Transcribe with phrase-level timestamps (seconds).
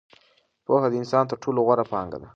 [0.65, 2.27] پوهه د انسان تر ټولو غوره پانګه ده.